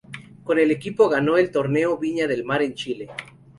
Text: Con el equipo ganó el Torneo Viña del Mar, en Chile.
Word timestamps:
Con 0.43 0.57
el 0.57 0.71
equipo 0.71 1.09
ganó 1.09 1.37
el 1.37 1.51
Torneo 1.51 1.95
Viña 1.99 2.25
del 2.25 2.43
Mar, 2.43 2.63
en 2.63 2.73
Chile. 2.73 3.07